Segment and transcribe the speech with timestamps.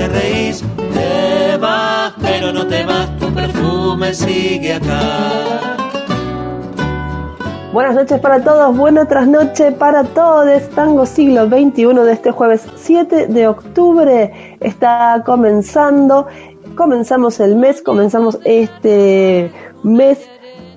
[0.00, 0.64] te reís.
[0.94, 5.76] Te vas, pero no te vas, tu perfume sigue acá.
[7.72, 10.68] Buenas noches para todos, buena trasnoche para todos.
[10.70, 16.26] Tango siglo XXI de este jueves 7 de octubre está comenzando.
[16.76, 20.18] Comenzamos el mes, comenzamos este mes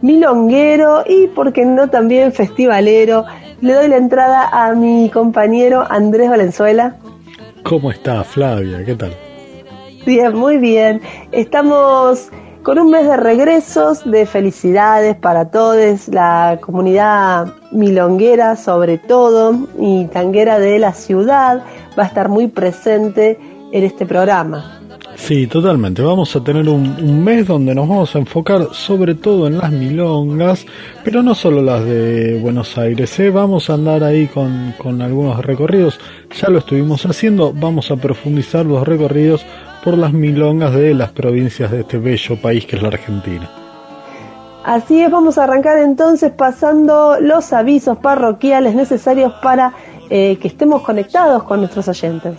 [0.01, 3.23] milonguero y, por qué no, también festivalero.
[3.61, 6.97] Le doy la entrada a mi compañero Andrés Valenzuela.
[7.64, 8.83] ¿Cómo está Flavia?
[8.83, 9.14] ¿Qué tal?
[10.06, 11.02] Bien, muy bien.
[11.31, 12.30] Estamos
[12.61, 20.06] con un mes de regresos, de felicidades para todos, la comunidad milonguera sobre todo y
[20.08, 21.64] tanguera de la ciudad
[21.97, 23.39] va a estar muy presente
[23.72, 24.81] en este programa.
[25.16, 26.02] Sí, totalmente.
[26.02, 30.66] Vamos a tener un, mes donde nos vamos a enfocar sobre todo en las milongas,
[31.03, 33.19] pero no solo las de Buenos Aires.
[33.19, 33.29] ¿eh?
[33.29, 36.00] Vamos a andar ahí con, con algunos recorridos.
[36.40, 37.53] Ya lo estuvimos haciendo.
[37.53, 39.46] Vamos a profundizar los recorridos
[39.84, 43.50] por las milongas de las provincias de este bello país que es la Argentina.
[44.63, 49.74] Así es, vamos a arrancar entonces pasando los avisos parroquiales necesarios para
[50.09, 52.38] eh, que estemos conectados con nuestros oyentes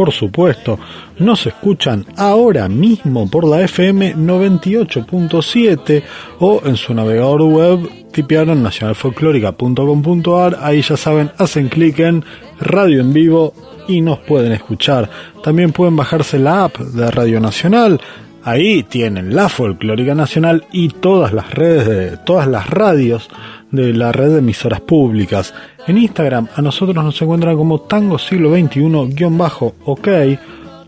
[0.00, 0.78] por supuesto,
[1.18, 6.02] nos escuchan ahora mismo por la FM 98.7
[6.38, 12.24] o en su navegador web tipiaron nacionalfolclórica.com.ar, ahí ya saben, hacen clic en
[12.58, 13.52] radio en vivo
[13.88, 15.10] y nos pueden escuchar.
[15.44, 18.00] También pueden bajarse la app de Radio Nacional,
[18.42, 23.28] ahí tienen la Folclórica Nacional y todas las redes de todas las radios
[23.70, 25.52] de la red de emisoras públicas.
[25.86, 30.08] En Instagram a nosotros nos encuentran como Tango Siglo XXI-OK,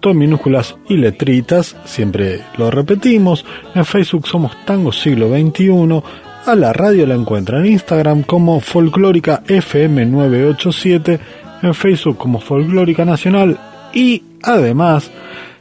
[0.00, 3.44] todo minúsculas y letritas, siempre lo repetimos.
[3.74, 6.02] En Facebook somos Tango Siglo XXI.
[6.44, 11.20] A la radio la encuentran en Instagram como Folclórica FM 987,
[11.62, 13.58] en Facebook como Folclórica Nacional
[13.94, 15.10] y además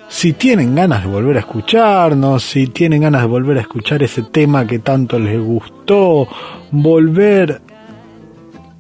[0.07, 4.23] si tienen ganas de volver a escucharnos, si tienen ganas de volver a escuchar ese
[4.23, 6.27] tema que tanto les gustó,
[6.71, 7.61] volver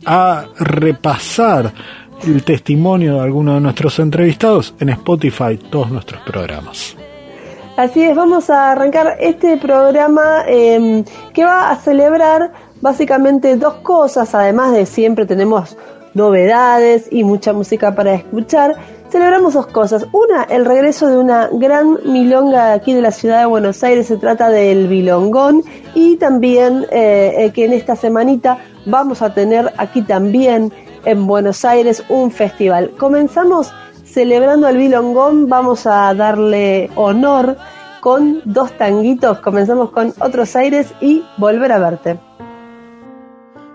[0.05, 1.71] a repasar
[2.23, 6.95] el testimonio de alguno de nuestros entrevistados en Spotify, todos nuestros programas.
[7.77, 11.03] Así es, vamos a arrancar este programa em,
[11.33, 12.51] que va a celebrar
[12.81, 15.77] básicamente dos cosas, además de siempre tenemos
[16.13, 18.75] novedades y mucha música para escuchar
[19.11, 20.07] celebramos dos cosas.
[20.11, 24.17] Una, el regreso de una gran milonga aquí de la ciudad de Buenos Aires, se
[24.17, 25.63] trata del Bilongón,
[25.93, 30.71] y también eh, eh, que en esta semanita vamos a tener aquí también
[31.03, 32.91] en Buenos Aires un festival.
[32.97, 33.71] Comenzamos
[34.05, 37.57] celebrando el Bilongón, vamos a darle honor
[37.99, 42.19] con dos tanguitos, comenzamos con Otros Aires y Volver a verte.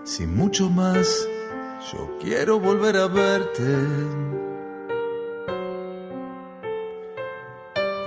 [0.03, 1.27] Sin mucho más,
[1.91, 4.36] yo quiero volver a verte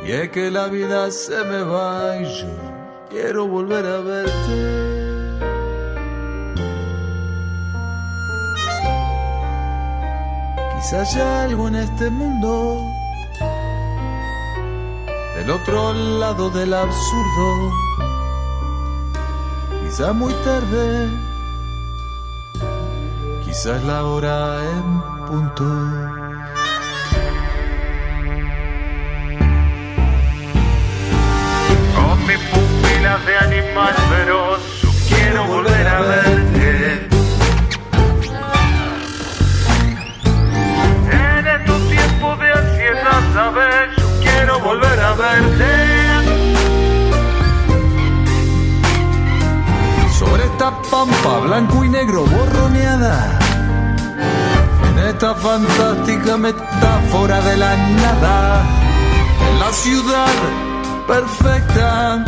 [0.04, 2.48] Y es que la vida se me va y yo
[3.10, 4.90] quiero volver a verte.
[10.76, 12.78] Quizás haya algo en este mundo,
[15.36, 17.70] del otro lado del absurdo.
[19.82, 21.10] Quizás muy tarde,
[23.44, 26.19] quizás la hora en punto.
[33.18, 34.60] De animal feroz,
[35.08, 37.08] quiero volver a verte.
[41.10, 43.36] En estos tiempos de ansiedad
[45.14, 45.72] verte.
[50.16, 53.38] Sobre esta pampa blanco y negro borroneada.
[54.88, 58.62] En esta fantástica metáfora de la nada.
[59.50, 60.28] En la ciudad
[61.08, 62.24] perfecta.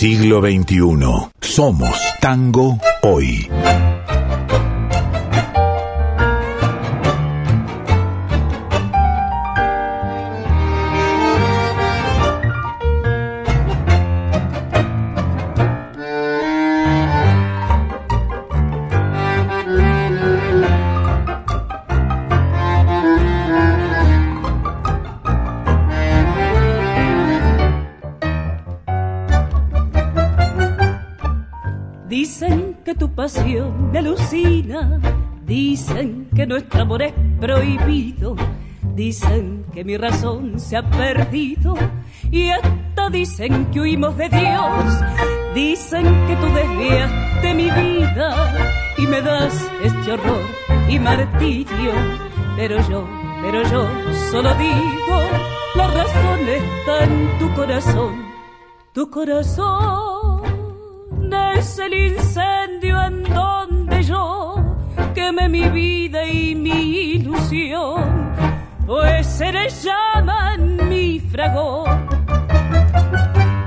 [0.00, 1.30] Siglo XXI.
[1.42, 3.50] Somos Tango hoy.
[37.40, 38.36] Prohibido,
[38.94, 41.74] dicen que mi razón se ha perdido.
[42.30, 48.54] Y hasta dicen que huimos de Dios, dicen que tú desviaste mi vida.
[48.98, 50.44] Y me das este horror
[50.88, 51.92] y martirio,
[52.56, 53.08] pero yo,
[53.42, 53.88] pero yo
[54.30, 55.18] solo digo,
[55.74, 58.26] la razón está en tu corazón,
[58.92, 60.30] tu corazón
[61.60, 62.96] es el incendio
[65.14, 68.32] quemé mi vida y mi ilusión,
[68.86, 71.88] pues eres llama en mi fragor.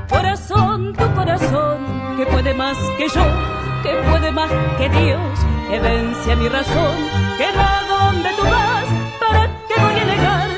[0.09, 3.25] Corazón, tu corazón, que puede más que yo,
[3.83, 6.95] que puede más que Dios, que vence a mi razón,
[7.37, 8.85] que va donde tú vas,
[9.19, 10.52] ¿para qué voy a negar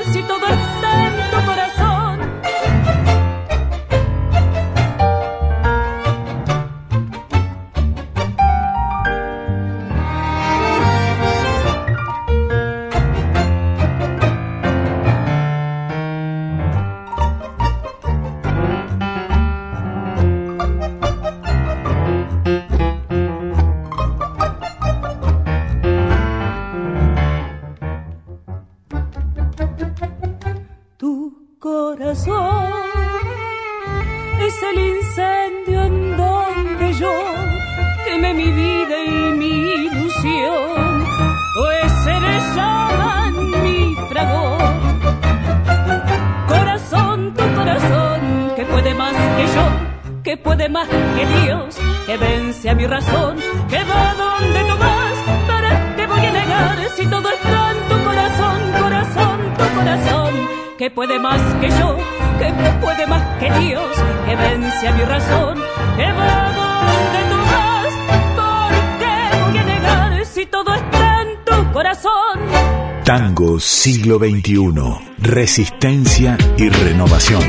[74.26, 74.98] 21.
[75.18, 77.44] Resistencia y renovación.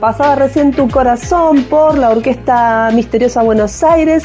[0.00, 4.24] Pasaba recién tu corazón por la Orquesta Misteriosa Buenos Aires.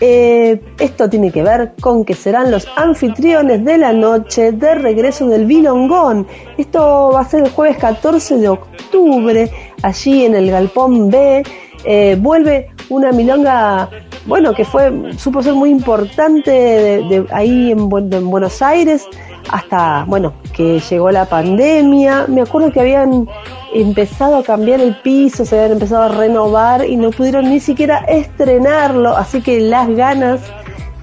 [0.00, 5.28] Eh, esto tiene que ver con que serán los anfitriones de la noche de regreso
[5.28, 6.26] del Vilongón.
[6.56, 9.48] Esto va a ser el jueves 14 de octubre,
[9.80, 11.44] allí en el Galpón B.
[11.84, 13.88] Eh, vuelve una milonga
[14.28, 19.04] bueno, que fue, supo ser muy importante ahí en, Buen- en Buenos Aires
[19.50, 22.26] hasta, bueno, que llegó la pandemia.
[22.28, 23.26] Me acuerdo que habían
[23.74, 27.98] empezado a cambiar el piso, se habían empezado a renovar y no pudieron ni siquiera
[28.06, 30.40] estrenarlo, así que las ganas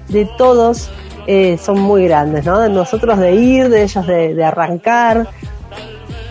[0.08, 0.88] de todos
[1.26, 2.60] eh, son muy grandes, ¿no?
[2.60, 5.26] De nosotros de ir, de ellos de arrancar.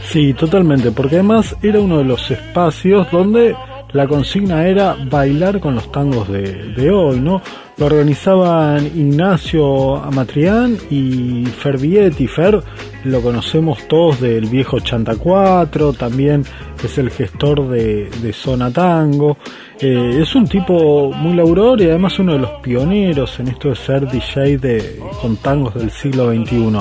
[0.10, 3.56] Sí, totalmente, porque además era uno de los espacios donde
[3.96, 7.42] la consigna era bailar con los tangos de, hoy, ¿no?
[7.78, 12.28] Lo organizaban Ignacio Amatrián y Fer Vietti.
[12.28, 12.62] Fer
[13.06, 16.44] lo conocemos todos del viejo Chanta 4, también
[16.84, 19.38] es el gestor de, de Zona Tango.
[19.80, 23.76] Eh, es un tipo muy laurador y además uno de los pioneros en esto de
[23.76, 26.80] ser DJ de, con tangos del siglo XXI.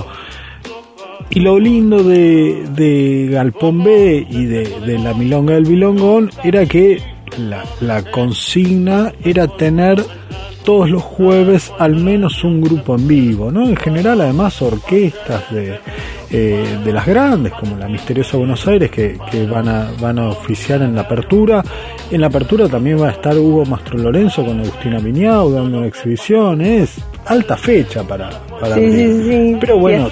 [1.34, 6.64] Y lo lindo de, de Galpón B y de, de la Milonga del Bilongón era
[6.64, 7.02] que
[7.38, 10.04] la, la consigna era tener
[10.64, 13.68] todos los jueves al menos un grupo en vivo, ¿no?
[13.68, 15.78] En general, además, orquestas de,
[16.30, 20.28] eh, de las grandes, como la Misteriosa Buenos Aires, que, que van, a, van a
[20.28, 21.62] oficiar en la apertura.
[22.10, 25.86] En la apertura también va a estar Hugo Mastro Lorenzo con Agustina Piñao dando una
[25.86, 26.62] exhibición.
[26.62, 29.56] Es alta fecha para, para Sí, sí, sí.
[29.60, 30.08] Pero bueno,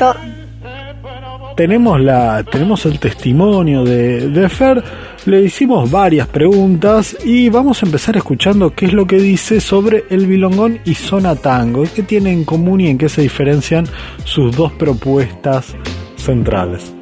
[1.56, 4.82] tenemos la tenemos el testimonio de, de Fer.
[5.26, 10.04] Le hicimos varias preguntas y vamos a empezar escuchando qué es lo que dice sobre
[10.10, 11.84] el bilongón y zona tango.
[11.84, 13.86] Y qué tienen en común y en qué se diferencian
[14.24, 15.76] sus dos propuestas
[16.16, 16.94] centrales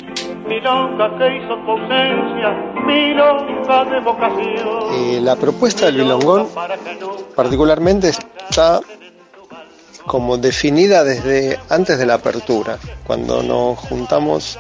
[0.48, 2.50] Milonga que hizo tu ausencia,
[2.84, 4.94] milonga de vocación.
[4.94, 6.48] Eh, la propuesta del bilongón
[7.36, 8.80] particularmente está
[10.06, 14.58] como definida desde antes de la apertura, cuando nos juntamos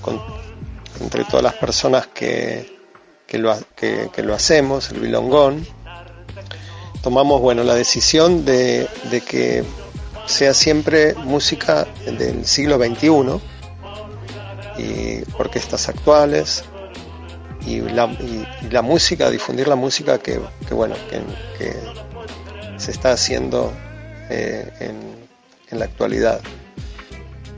[0.00, 0.20] con-
[1.00, 2.78] entre todas las personas que,
[3.26, 3.54] que lo,
[4.34, 5.66] hacemos, el bilongón,
[7.02, 9.64] tomamos bueno la decisión de, de que
[10.26, 13.40] sea siempre música del siglo XXI
[14.78, 16.64] y orquestas actuales
[17.66, 21.20] y la, y la música, difundir la música que, que, bueno, que,
[21.58, 21.74] que
[22.78, 23.72] se está haciendo
[24.30, 26.40] eh, en, la actualidad.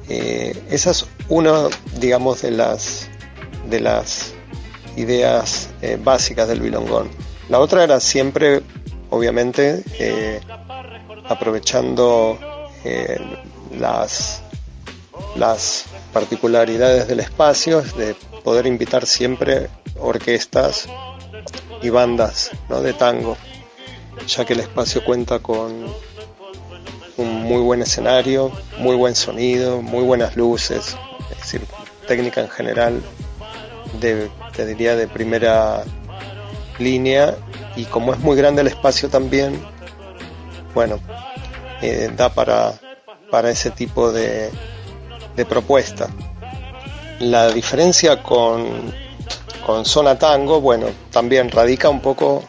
[0.09, 1.69] Eh, esa es una,
[2.01, 3.09] digamos, de las,
[3.69, 4.33] de las
[4.97, 7.09] ideas eh, básicas del bilongón.
[7.49, 8.63] La otra era siempre,
[9.11, 9.85] obviamente,
[11.31, 12.37] aprovechando
[12.85, 13.21] eh,
[13.79, 14.43] las,
[15.37, 20.89] las particularidades del espacio, de poder invitar siempre orquestas
[21.83, 22.83] y bandas ¿no?
[22.83, 23.37] de tango,
[24.27, 25.87] ya que el espacio cuenta con
[27.21, 30.97] un muy buen escenario, muy buen sonido, muy buenas luces,
[31.31, 31.63] es decir,
[32.09, 33.03] técnica en general,
[34.01, 35.85] de, te diría de primera
[36.79, 37.37] línea,
[37.77, 39.61] y como es muy grande el espacio también,
[40.75, 40.99] bueno,
[41.83, 42.73] eh, da para,
[43.31, 44.51] para ese tipo de,
[45.37, 46.09] de propuesta.
[47.19, 48.67] La diferencia con,
[49.67, 52.45] con Zona Tango, bueno, también radica un poco,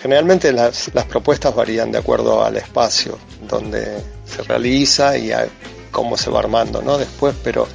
[0.00, 5.48] generalmente las, las propuestas varían de acuerdo al espacio donde se realiza y a
[5.90, 6.98] cómo se va armando, ¿no?
[6.98, 7.66] Después, pero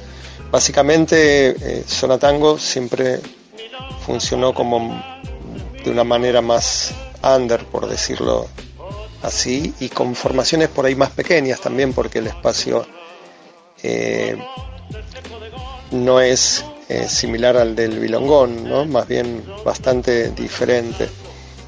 [0.50, 3.20] básicamente eh, Zona Tango siempre
[4.06, 5.02] funcionó como
[5.84, 8.46] de una manera más under, por decirlo
[9.22, 12.86] así, y con formaciones por ahí más pequeñas también, porque el espacio
[13.82, 14.36] eh,
[15.90, 18.84] no es eh, similar al del Bilongón, ¿no?
[18.84, 21.08] más bien bastante diferente.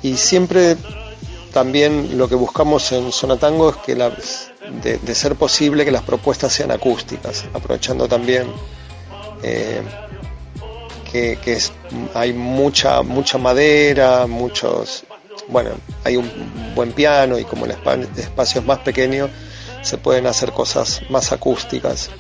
[0.03, 0.77] Y siempre
[1.57, 4.51] también lo que buscamos en Zona Tango es que las,
[4.83, 8.47] de, ser posible que las propuestas sean acústicas, aprovechando también
[9.43, 9.81] eh,
[11.11, 11.73] que, que es-
[12.13, 15.05] hay mucha, mucha madera, muchos
[15.49, 15.71] bueno,
[16.05, 16.31] hay un
[16.75, 19.31] buen piano y como el espacio es más pequeño,
[19.81, 22.11] se pueden hacer cosas más acústicas.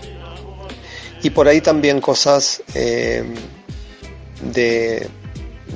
[1.22, 3.22] Y por ahí también cosas eh,
[4.40, 5.06] de,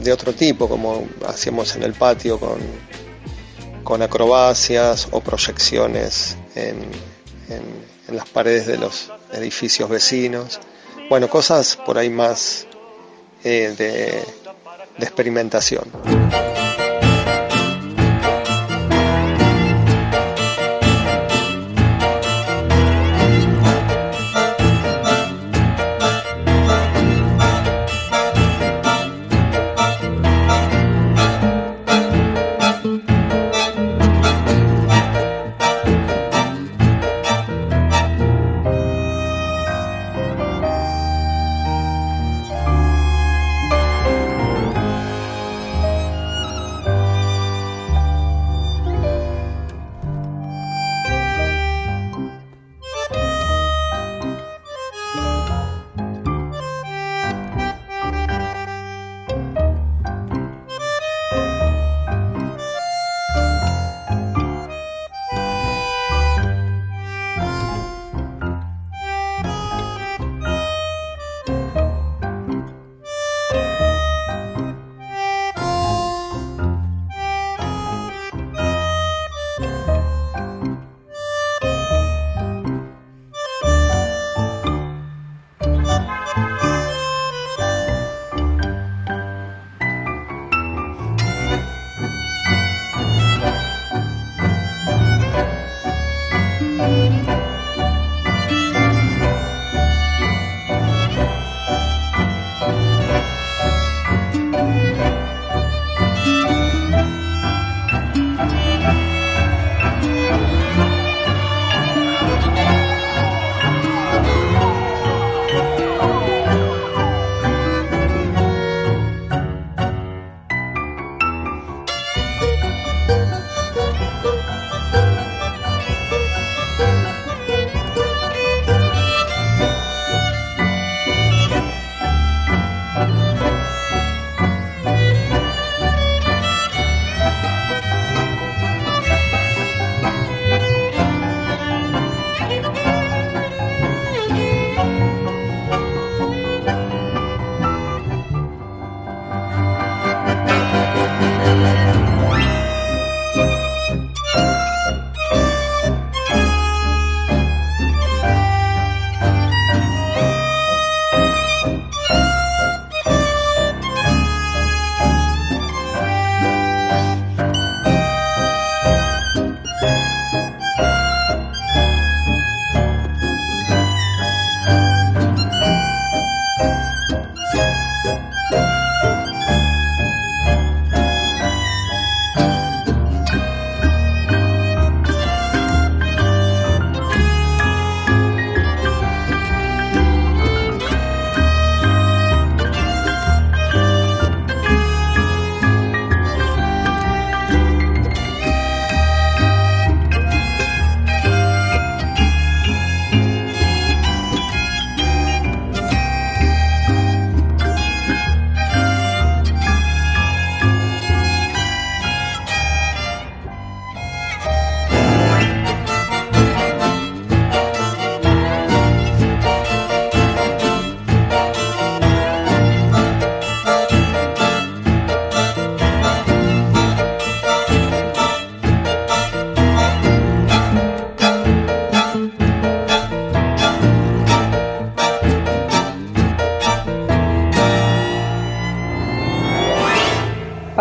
[0.03, 2.59] de, otro tipo, como hacíamos en el patio con,
[3.85, 6.91] con acrobacias o proyecciones en,
[8.09, 10.61] en las paredes de los edificios vecinos.
[11.09, 12.67] Bueno, cosas por ahí más
[13.45, 14.25] eh, de,
[14.99, 15.85] de experimentación.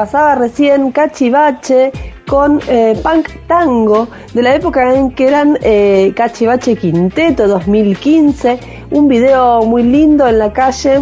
[0.10, 1.92] Pasaba recién Cachivache
[2.26, 9.08] con eh, Punk Tango, de la época en que eran eh, Cachivache Quinteto 2015, un
[9.08, 11.02] video muy lindo en la calle,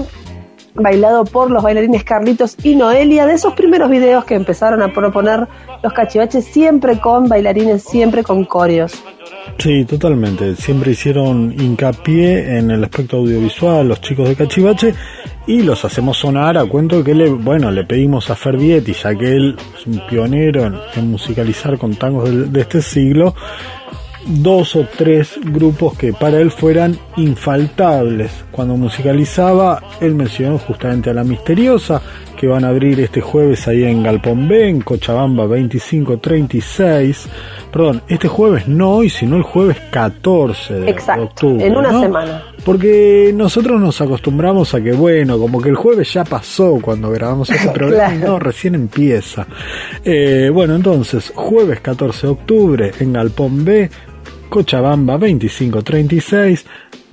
[0.73, 5.47] bailado por los bailarines Carlitos y Noelia, de esos primeros videos que empezaron a proponer
[5.81, 8.91] los cachivaches, siempre con bailarines, siempre con coreos.
[9.57, 10.53] Sí, totalmente.
[10.57, 14.93] Siempre hicieron hincapié en el aspecto audiovisual los chicos de Cachivache
[15.47, 19.31] y los hacemos sonar a cuento que le, bueno, le pedimos a Fervietti, ya que
[19.31, 23.33] él es un pionero en, musicalizar con tangos de, este siglo,
[24.25, 28.31] dos o tres grupos que para él fueran infaltables.
[28.51, 32.01] Cuando musicalizaba, él mencionó justamente a La Misteriosa,
[32.37, 37.27] que van a abrir este jueves ahí en Galpón B, en Cochabamba 2536.
[37.71, 41.65] Perdón, este jueves no hoy, sino el jueves 14 de Exacto, octubre.
[41.67, 42.01] en una ¿no?
[42.01, 42.43] semana.
[42.63, 47.49] Porque nosotros nos acostumbramos a que, bueno, como que el jueves ya pasó cuando grabamos
[47.49, 48.31] este programa, Claro.
[48.33, 49.47] no, recién empieza.
[50.05, 53.89] Eh, bueno, entonces, jueves 14 de octubre en Galpón B,
[54.49, 56.65] Cochabamba 2536,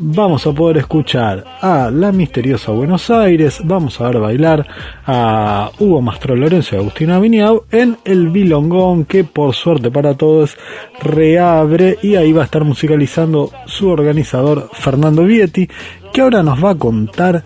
[0.06, 4.66] vamos a poder escuchar a La Misteriosa Buenos Aires, vamos a ver bailar
[5.06, 10.56] a Hugo Mastro Lorenzo y Agustina Viñao en El Bilongón, que por suerte para todos
[11.00, 15.68] reabre y ahí va a estar musicalizando su organizador Fernando Vietti,
[16.12, 17.42] que ahora nos va a contar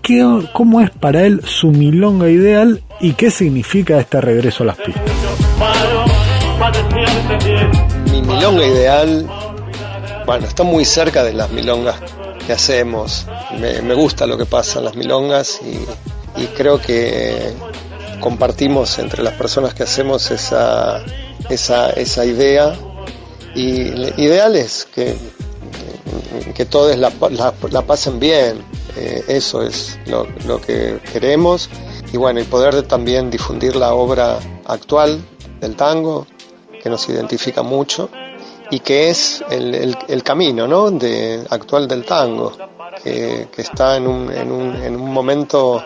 [0.00, 4.76] qué, cómo es para él su milonga ideal y qué significa este regreso a las
[4.76, 5.02] pistas.
[8.10, 9.26] Mi milonga ideal,
[10.28, 11.96] bueno, está muy cerca de las milongas
[12.46, 13.24] que hacemos.
[13.58, 17.54] Me, me gusta lo que pasa en las milongas y, y creo que
[18.20, 21.02] compartimos entre las personas que hacemos esa,
[21.48, 22.74] esa, esa idea.
[23.54, 23.80] Y
[24.20, 25.16] ideal es que,
[26.54, 28.62] que todos la, la- la pasen bien.
[28.96, 31.70] Eh, eso es lo, lo que queremos.
[32.12, 35.22] Y bueno, y poder también difundir la obra actual
[35.58, 36.26] del tango,
[36.82, 38.10] que nos identifica mucho
[38.70, 40.90] y que es el, el- camino ¿no?
[40.90, 42.52] de, actual del tango,
[43.02, 45.82] que, que está en un, en, un, en un momento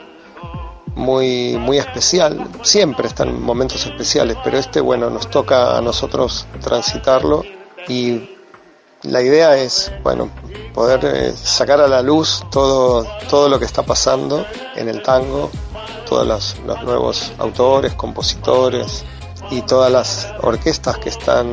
[0.94, 6.46] muy, muy especial, siempre están en momentos especiales, pero este, bueno, nos toca a nosotros
[6.60, 7.42] transitarlo
[7.88, 8.28] y
[9.02, 10.30] la idea es, bueno,
[10.74, 14.44] poder eh, sacar a la luz todo, todo lo que está pasando
[14.76, 15.50] en el tango,
[16.08, 19.04] todos los, los nuevos autores, compositores
[19.50, 21.52] y todas las orquestas que están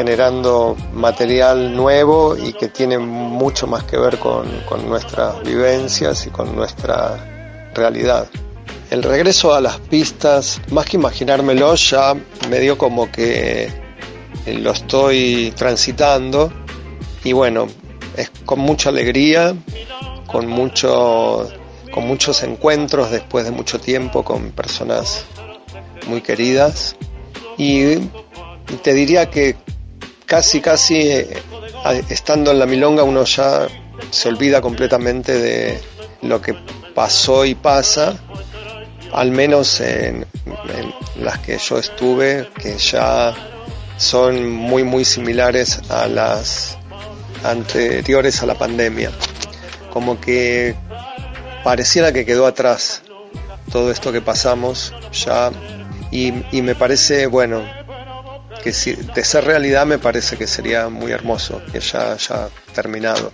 [0.00, 4.48] generando material nuevo y que tiene mucho más que ver con,
[4.88, 8.26] nuestras vivencias y con nuestra realidad.
[8.90, 12.14] El regreso a las pistas, más que imaginármelo, ya
[12.48, 13.64] me dio como que
[14.46, 16.50] eh, lo estoy transitando
[17.22, 17.66] y bueno,
[18.16, 19.54] es con mucha alegría,
[20.26, 21.46] con mucho
[21.92, 25.26] con muchos encuentros después de mucho tiempo con personas
[26.06, 26.96] muy queridas
[27.58, 27.96] y
[28.82, 29.56] te diría que
[30.30, 31.42] casi casi eh,
[32.08, 33.66] estando en la milonga uno ya
[34.12, 35.80] se olvida completamente de
[36.22, 36.54] lo que
[36.94, 38.16] pasó y pasa
[39.12, 40.24] al menos en,
[41.16, 43.34] las que yo estuve que ya
[43.96, 46.78] son muy muy similares a las
[47.42, 49.10] anteriores a la pandemia.
[49.92, 50.76] Como que
[51.64, 53.02] pareciera que quedó atrás
[53.72, 55.50] todo esto que pasamos ya
[56.12, 57.79] y me parece bueno
[58.62, 63.30] que si de ser realidad me parece que sería muy hermoso que ya haya terminado.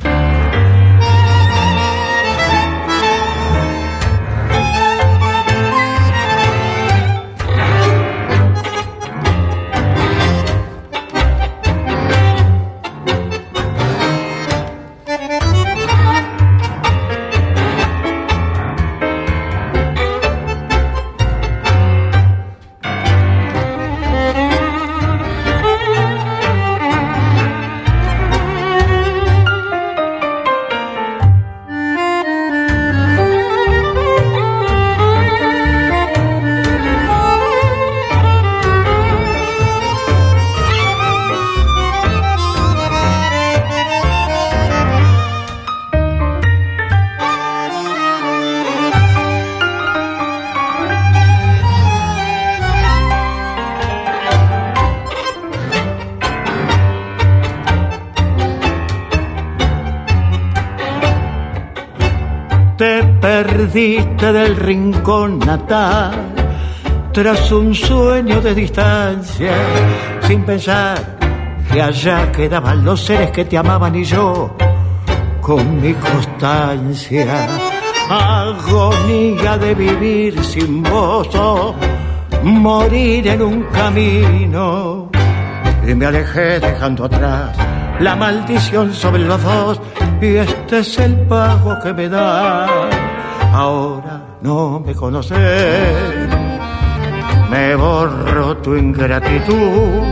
[64.17, 66.15] Del rincón natal
[67.13, 69.53] tras un sueño de distancia,
[70.23, 71.19] sin pensar
[71.71, 74.57] que allá quedaban los seres que te amaban y yo
[75.43, 77.47] con mi constancia.
[78.09, 81.75] Agonía de vivir sin vos, oh,
[82.43, 85.11] morir en un camino.
[85.87, 87.57] Y me alejé dejando atrás
[88.01, 89.81] la maldición sobre los dos
[90.21, 92.96] y este es el pago que me da.
[93.59, 95.39] Ahora no me conoces,
[97.51, 100.03] me borro tu ingratitud.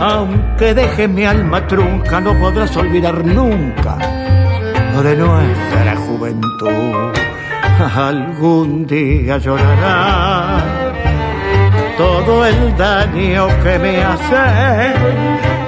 [0.00, 3.98] Aunque deje mi alma trunca, no podrás olvidar nunca
[4.94, 7.12] lo de nuestra juventud.
[7.96, 10.58] Algún día llorará
[11.96, 14.94] todo el daño que me hace.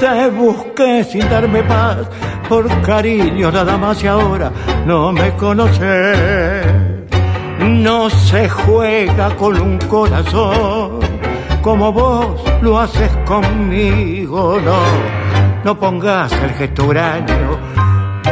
[0.01, 2.09] Te busqué sin darme paz,
[2.51, 4.51] por cariño nada más y ahora
[4.85, 6.67] no me conoces.
[7.61, 10.99] no se juega con un corazón
[11.63, 14.81] como vos lo haces conmigo, no,
[15.63, 17.57] no pongas el gesto huraño.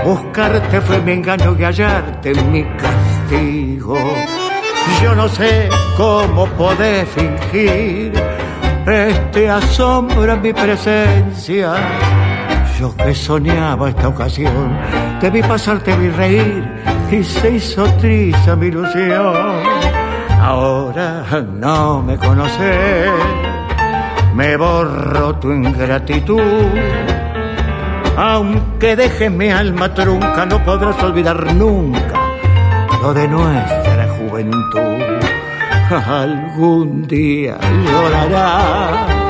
[0.04, 3.96] Buscarte fue mi engaño y hallarte mi castigo.
[5.00, 8.12] Yo no sé cómo podés fingir
[8.84, 11.74] este asombro en mi presencia.
[12.78, 14.78] Yo que soñaba esta ocasión,
[15.20, 16.64] te vi pasar, te vi reír
[17.10, 19.34] y se hizo triste mi ilusión.
[20.40, 23.10] Ahora no me conoces,
[24.32, 26.66] me borro tu ingratitud.
[28.16, 32.14] Aunque dejes mi alma trunca, no podrás olvidar nunca
[33.02, 35.26] lo de nuestra juventud.
[36.06, 39.27] Algún día llorará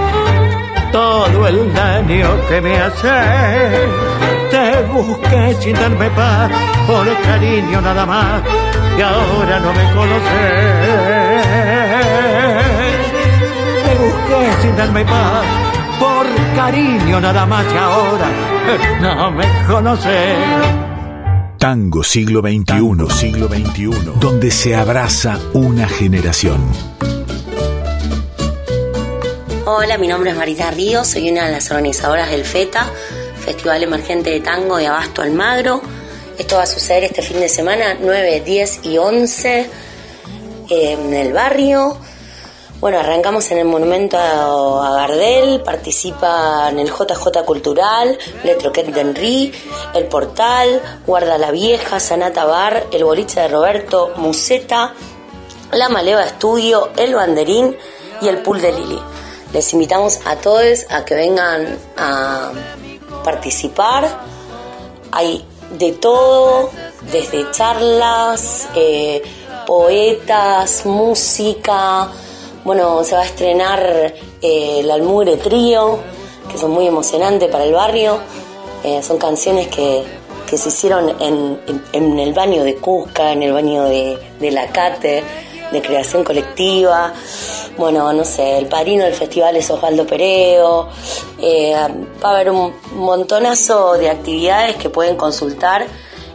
[0.93, 3.09] todo el daño que me hace.
[4.51, 6.51] Te busqué sin darme paz,
[6.87, 8.43] por cariño nada más,
[8.97, 10.57] y ahora no me conoces.
[13.85, 15.45] Te busqué sin darme paz,
[15.99, 18.29] por cariño nada más, y ahora
[19.01, 20.37] no me conoces.
[21.59, 26.61] Tango siglo XXI, siglo XXI, donde se abraza una generación.
[29.71, 32.91] Hola, mi nombre es Marita Ríos, soy una de las organizadoras del FETA,
[33.45, 35.83] Festival Emergente de Tango de Abasto Almagro.
[36.39, 39.71] Esto va a suceder este fin de semana, 9, 10 y 11,
[40.71, 41.99] en el barrio.
[42.81, 49.53] Bueno, arrancamos en el Monumento a Gardel, participa en el JJ Cultural, Letroquet de Henry,
[49.95, 54.95] El Portal, Guarda la Vieja, Sanata Bar, El Boliche de Roberto, Museta,
[55.73, 57.77] La Maleva Estudio, El Banderín
[58.23, 58.99] y El Pool de Lili.
[59.53, 62.53] Les invitamos a todos a que vengan a
[63.25, 64.21] participar.
[65.11, 66.71] Hay de todo,
[67.11, 69.23] desde charlas, eh,
[69.67, 72.09] poetas, música.
[72.65, 75.99] Bueno, se va a estrenar eh, el Almugre Trío,
[76.51, 78.19] que son muy emocionantes para el barrio.
[78.85, 80.05] Eh, son canciones que,
[80.49, 85.23] que se hicieron en, el baño de Cusca, en el baño de, de La Cate,
[85.73, 87.13] de creación colectiva.
[87.79, 90.89] Bueno, no sé, el padrino del festival es Osvaldo Pereo.
[91.41, 95.87] Eh, va a haber un montonazo de actividades que pueden consultar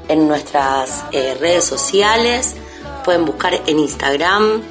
[0.08, 2.56] en nuestras eh, redes sociales.
[3.04, 4.64] Pueden buscar en Instagram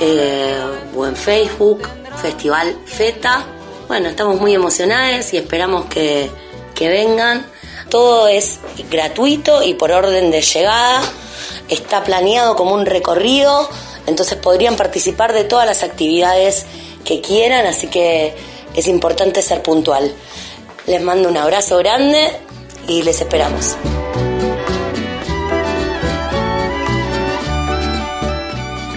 [0.00, 0.60] eh,
[0.96, 1.88] o en Facebook,
[2.20, 3.46] Festival FETA.
[3.86, 6.28] Bueno, estamos muy emocionados y esperamos que,
[6.74, 7.46] que vengan.
[7.90, 8.58] Todo es
[8.90, 11.00] gratuito y por orden de llegada.
[11.68, 13.68] Está planeado como un recorrido,
[14.06, 16.66] entonces podrían participar de todas las actividades
[17.04, 18.34] que quieran, así que
[18.74, 20.12] es importante ser puntual.
[20.86, 22.30] Les mando un abrazo grande
[22.88, 23.76] y les esperamos.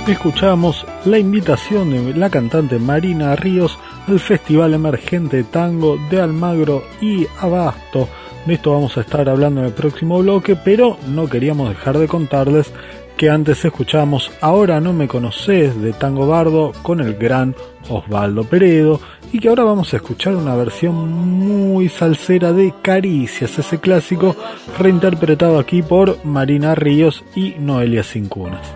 [0.08, 7.26] Escuchamos la invitación de la cantante Marina Ríos al Festival Emergente Tango de Almagro y
[7.40, 8.08] Abasto.
[8.46, 12.08] De esto vamos a estar hablando en el próximo bloque, pero no queríamos dejar de
[12.08, 12.72] contarles
[13.18, 17.56] que antes escuchamos Ahora no me conoces de Tango Bardo con el gran
[17.90, 19.00] Osvaldo Peredo
[19.32, 24.36] y que ahora vamos a escuchar una versión muy salsera de Caricias, ese clásico
[24.78, 28.72] reinterpretado aquí por Marina Ríos y Noelia Cincunas.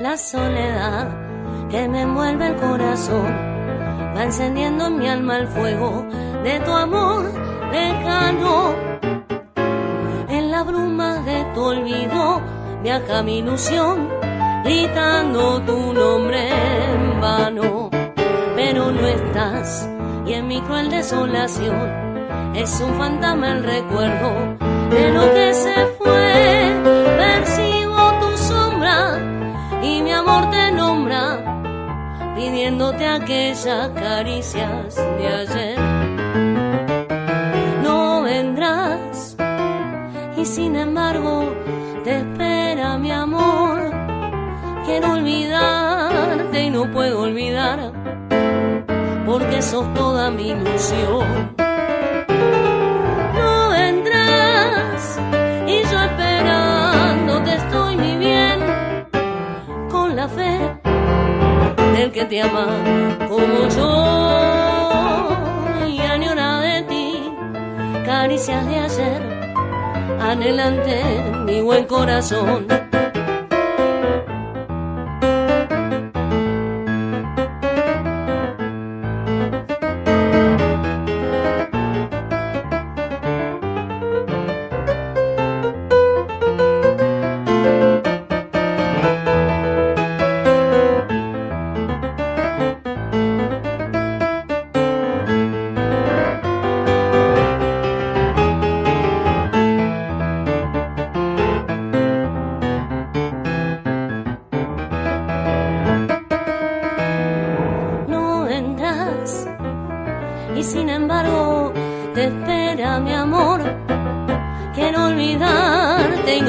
[0.00, 3.55] La soledad que me envuelve el corazón
[4.16, 6.06] va encendiendo en mi alma el fuego
[6.42, 7.30] de tu amor
[7.70, 8.74] lejano.
[10.28, 12.40] En la bruma de tu olvido
[12.82, 14.08] viaja mi ilusión,
[14.64, 17.90] gritando tu nombre en vano.
[18.56, 19.88] Pero no estás
[20.26, 22.06] y en mi cruel desolación
[22.54, 24.56] es un fantasma el recuerdo
[24.90, 26.25] de lo que se fue.
[32.92, 35.78] Pidiéndote aquellas caricias de ayer.
[37.82, 39.36] No vendrás
[40.36, 41.52] y sin embargo
[42.04, 43.90] te espera mi amor.
[44.84, 47.92] Quiero olvidarte y no puedo olvidar,
[49.24, 51.55] porque sos toda mi ilusión.
[62.10, 62.66] Que te ama
[63.28, 65.28] como yo.
[65.88, 67.32] Y añora de ti
[68.04, 69.22] caricias de ayer
[70.20, 71.00] anhelante
[71.44, 72.66] mi buen corazón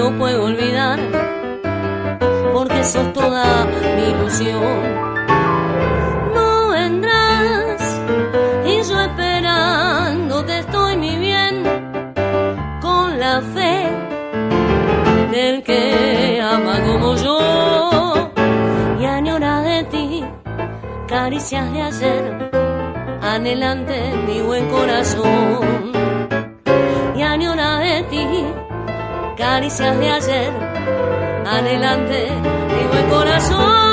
[0.09, 0.99] no puedo olvidar,
[2.53, 3.65] porque sos toda
[3.95, 4.81] mi ilusión.
[6.33, 7.81] No vendrás
[8.65, 11.63] y yo esperándote estoy mi bien
[12.79, 13.89] con la fe
[15.31, 18.31] del que ama como yo
[19.01, 20.23] y añora de ti
[21.07, 22.51] caricias de ayer
[23.21, 25.76] anhelante mi buen corazón
[29.59, 30.53] de ayer
[32.91, 33.87] buen corazón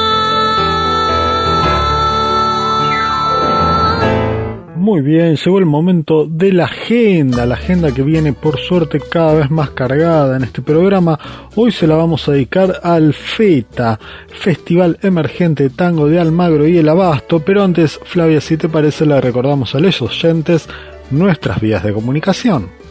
[4.77, 9.33] Muy bien, llegó el momento de la agenda, la agenda que viene por suerte cada
[9.33, 11.19] vez más cargada en este programa.
[11.57, 13.99] Hoy se la vamos a dedicar al FETA,
[14.29, 19.07] Festival Emergente de Tango de Almagro y el Abasto, pero antes, Flavia, si te parece,
[19.07, 20.69] le recordamos a los oyentes
[21.11, 22.84] nuestras vías de comunicación.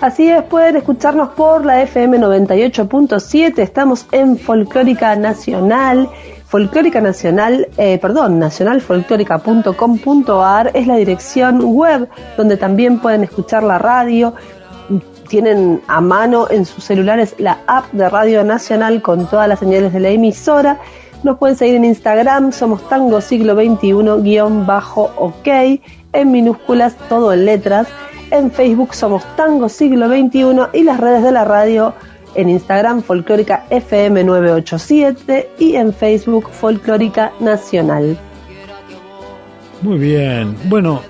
[0.00, 6.08] Así es, pueden escucharnos por la FM 98.7, estamos en Folclórica Nacional
[6.48, 14.32] Folclórica Nacional, eh, perdón, nacionalfolclórica.com.ar es la dirección web donde también pueden escuchar la radio.
[15.28, 19.92] Tienen a mano en sus celulares la app de Radio Nacional con todas las señales
[19.92, 20.78] de la emisora.
[21.24, 25.48] Nos pueden seguir en Instagram, somos Tango Siglo XXI-OK,
[26.12, 27.88] en minúsculas, todo en letras.
[28.30, 31.94] En Facebook somos Tango Siglo XXI y las redes de la radio
[32.34, 38.18] en Instagram Folclórica FM 987 y en Facebook Folclórica Nacional.
[39.82, 41.02] Muy bien, bueno,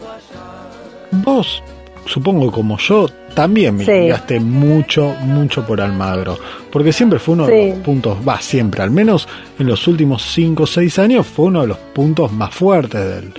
[1.24, 1.62] vos
[2.04, 6.38] supongo como yo también me mucho, mucho por Almagro,
[6.70, 9.26] porque siempre fue uno de los puntos, va, siempre, al menos
[9.58, 13.32] en los últimos 5 o 6 años fue uno de los puntos más fuertes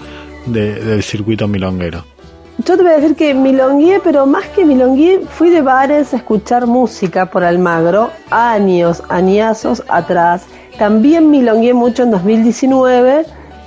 [0.45, 2.16] del, del circuito milonguero
[2.57, 6.17] yo te voy a decir que milongué, pero más que milongué, fui de bares a
[6.17, 10.45] escuchar música por Almagro, años, añazos atrás.
[10.77, 13.25] También milongué mucho en 2019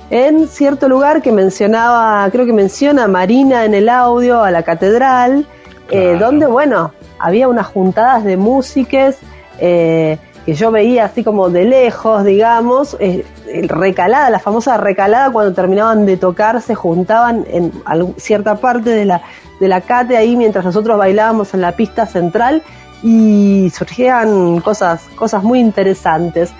[0.09, 5.45] en cierto lugar que mencionaba, creo que menciona Marina en el audio, a la catedral,
[5.89, 9.19] eh, donde, bueno, había unas juntadas de músicas
[9.59, 13.23] eh, que yo veía así como de lejos, digamos, eh,
[13.67, 17.71] recalada, la famosa recalada, cuando terminaban de tocar, se juntaban en
[18.17, 19.21] cierta parte de la,
[19.59, 22.63] de la cate ahí mientras nosotros bailábamos en la pista central
[23.03, 26.51] y surgían cosas, cosas muy interesantes.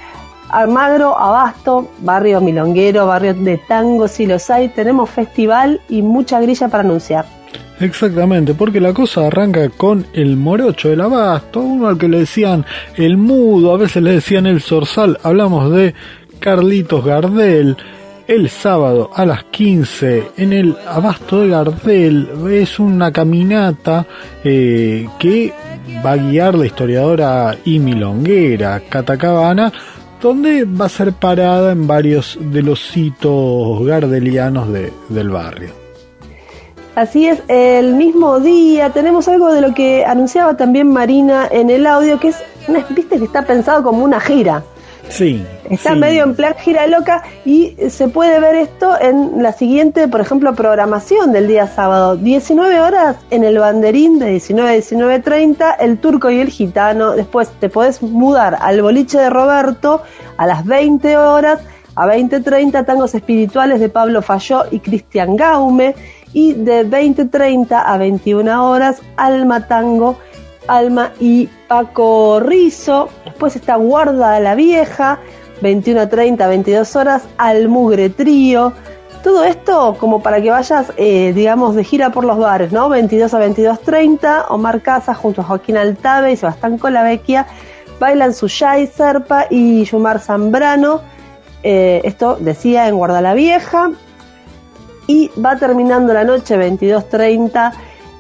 [0.50, 6.68] Almagro, Abasto, barrio milonguero, barrio de tango, si los hay, tenemos festival y mucha grilla
[6.68, 7.26] para anunciar.
[7.80, 12.64] Exactamente, porque la cosa arranca con el morocho del abasto, uno al que le decían
[12.96, 15.96] el mudo, a veces le decían el zorzal, hablamos de
[16.42, 17.78] Carlitos Gardel.
[18.28, 24.06] El sábado a las 15 en el Abasto de Gardel es una caminata
[24.44, 25.54] eh, que
[26.04, 29.72] va a guiar la historiadora y milonguera Catacabana,
[30.22, 34.68] donde va a ser parada en varios de los sitios gardelianos
[35.10, 35.70] del barrio.
[36.96, 41.86] Así es, el mismo día tenemos algo de lo que anunciaba también Marina en el
[41.86, 42.38] audio, que es,
[42.90, 44.64] viste que está pensado como una gira.
[45.12, 45.46] Sí.
[45.70, 50.22] Está medio en plan gira loca y se puede ver esto en la siguiente, por
[50.22, 52.16] ejemplo, programación del día sábado.
[52.16, 57.12] 19 horas en el banderín de 19 a 19.30, el turco y el gitano.
[57.12, 60.02] Después te podés mudar al boliche de Roberto
[60.38, 61.60] a las 20 horas.
[61.94, 65.94] A 20.30 tangos espirituales de Pablo Falló y Cristian Gaume.
[66.32, 70.18] Y de 20.30 a 21 horas, Alma Tango
[70.68, 73.08] Alma y Paco Rizo.
[73.24, 75.20] Después está Guarda la Vieja,
[75.62, 78.74] 21 a 30, 22 horas, Al Mugre Trío.
[79.24, 82.90] Todo esto como para que vayas, eh, digamos, de gira por los bares, ¿no?
[82.90, 87.48] 22 a 22.30, Omar Casas junto a Joaquín Altave y Sebastián Colavecchia
[88.02, 91.00] bailan Suyay Serpa y Yumar Zambrano.
[91.64, 93.92] Eh, esto decía en Guarda la Vieja.
[95.08, 97.72] Y va terminando la noche 22.30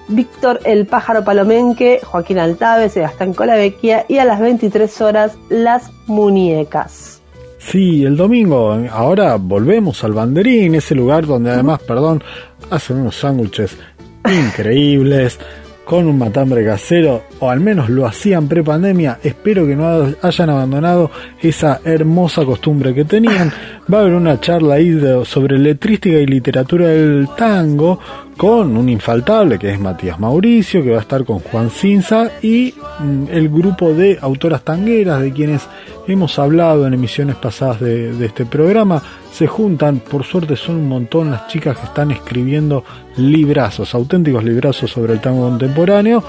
[0.08, 7.22] Víctor El Pájaro Palomenque, Joaquín Altave, Sebastián Colavecchia y a las 23 horas Las Muñecas.
[7.60, 12.24] Sí, el domingo, ahora volvemos al banderín, ese lugar donde además, perdón,
[12.72, 13.78] hacen unos sándwiches
[14.26, 15.39] increíbles
[15.86, 19.20] con un matambre casero, o al menos lo hacían pre-pandemia.
[19.24, 23.52] Espero que no hayan abandonado esa hermosa costumbre que tenían.
[23.91, 27.99] Va a haber una charla ahí sobre letrística y literatura del tango
[28.41, 32.73] con un infaltable que es Matías Mauricio, que va a estar con Juan Cinza y
[32.97, 35.67] mm, el grupo de autoras tangueras de quienes
[36.07, 38.99] hemos hablado en emisiones pasadas de, este programa.
[39.31, 42.83] Se juntan, por suerte son un montón las chicas que están escribiendo
[43.15, 46.23] librazos, auténticos librazos sobre el tango contemporáneo.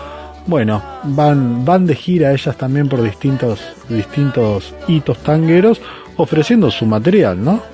[0.46, 3.58] Bueno, van, van de gira ellas también por distintos,
[3.88, 5.80] distintos hitos tangueros,
[6.18, 7.71] ofreciendo su material, ¿no?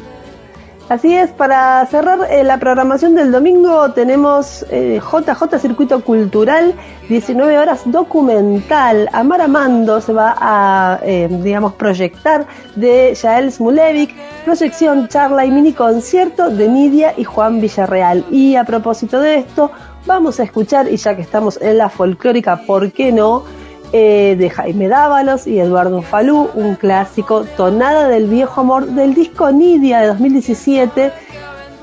[0.88, 6.74] Así es, para cerrar eh, la programación del domingo tenemos eh, JJ Circuito Cultural,
[7.10, 9.06] 19 horas documental.
[9.12, 14.14] Amar Amando se va a, eh, digamos, proyectar de Yael Smulevic,
[14.46, 18.24] proyección, charla y mini concierto de Nidia y Juan Villarreal.
[18.30, 19.70] Y a propósito de esto,
[20.06, 23.44] vamos a escuchar, y ya que estamos en la folclórica, ¿por qué no?
[23.92, 29.50] Eh, de Jaime Dávalos y Eduardo Falú, un clásico, Tonada del Viejo Amor del disco
[29.50, 31.10] Nidia de 2017,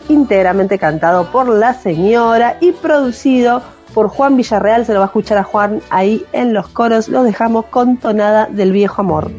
[0.10, 3.64] íntegramente cantado por la señora y producido
[3.96, 4.86] por Juan Villarreal.
[4.86, 7.08] Se lo va a escuchar a Juan ahí en los coros.
[7.08, 9.32] Los dejamos con Tonada del Viejo Amor.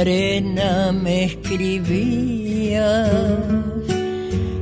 [0.00, 3.10] Arena me escribías,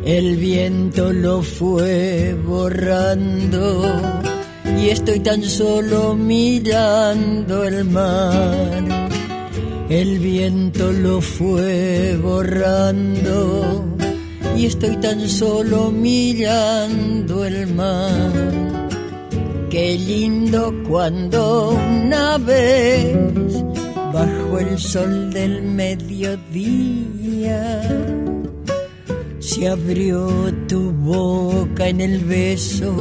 [0.05, 4.01] el viento lo fue borrando
[4.79, 8.85] y estoy tan solo mirando el mar.
[9.89, 13.85] El viento lo fue borrando
[14.57, 18.67] y estoy tan solo mirando el mar
[19.71, 23.15] Qué lindo cuando una vez,
[24.17, 26.41] bajo el sol del mediodía,
[29.39, 30.27] se abrió
[30.67, 32.95] tu boca en el beso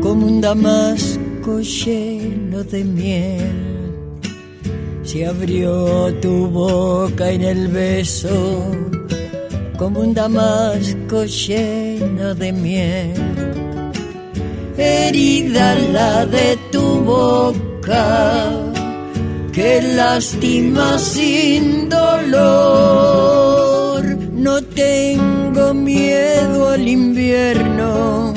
[0.00, 3.56] como un damasco lleno de miel.
[5.02, 8.70] Se abrió tu boca en el beso
[9.76, 13.50] como un damasco lleno de miel
[14.80, 18.69] herida la de tu boca,
[19.52, 23.20] que lastima sin dolor.
[24.32, 28.32] No tengo miedo al invierno,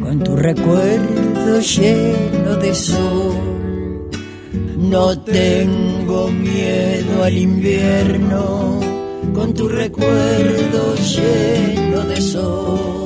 [0.00, 4.10] con tu recuerdo lleno de sol.
[4.76, 8.80] No tengo miedo al invierno,
[9.34, 12.97] con tu recuerdo lleno de sol.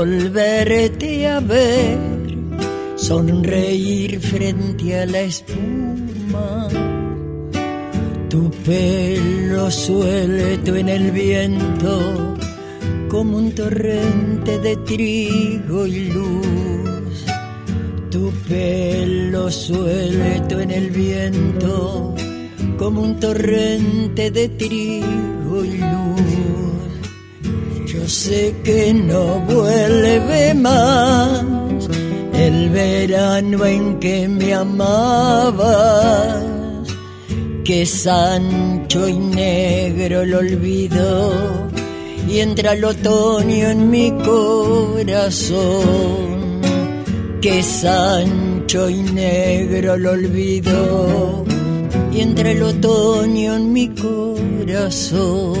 [0.00, 1.98] Volverte a ver,
[2.96, 6.68] sonreír frente a la espuma,
[8.30, 12.34] tu pelo suelto en el viento,
[13.10, 17.26] como un torrente de trigo y luz,
[18.10, 22.14] tu pelo suelto en el viento,
[22.78, 25.19] como un torrente de trigo
[28.20, 31.42] sé que no vuelve más
[32.34, 36.44] el verano en que me amabas,
[37.64, 41.32] que es ancho y negro el olvido
[42.28, 45.60] y entra el otoño en mi corazón,
[47.40, 51.46] que es ancho y negro el olvido
[52.12, 55.60] y entra el otoño en mi corazón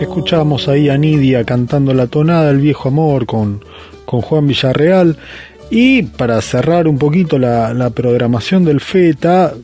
[0.00, 3.64] escuchábamos ahí a Nidia cantando la tonada El viejo amor con,
[4.04, 5.16] con Juan Villarreal.
[5.70, 9.54] Y para cerrar un poquito la, programación del FETA,